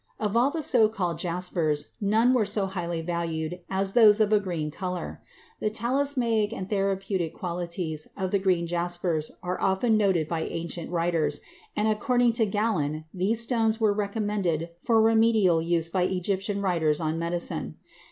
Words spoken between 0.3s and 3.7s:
all the so called jaspers none were so highly valued